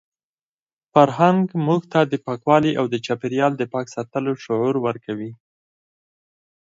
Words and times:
فرهنګ 0.93 1.43
موږ 1.65 1.81
ته 1.91 1.99
د 2.11 2.13
پاکوالي 2.25 2.71
او 2.79 2.85
د 2.89 2.95
چاپیریال 3.05 3.53
د 3.57 3.63
پاک 3.73 3.85
ساتلو 3.95 4.31
شعور 4.43 4.75
ورکوي. 4.85 5.31